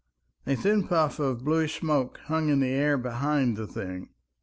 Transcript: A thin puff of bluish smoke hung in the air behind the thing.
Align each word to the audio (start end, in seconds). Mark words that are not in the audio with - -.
A 0.47 0.55
thin 0.55 0.87
puff 0.87 1.19
of 1.19 1.43
bluish 1.43 1.77
smoke 1.81 2.17
hung 2.25 2.49
in 2.49 2.59
the 2.61 2.69
air 2.71 2.97
behind 2.97 3.55
the 3.55 3.67
thing. 3.67 4.09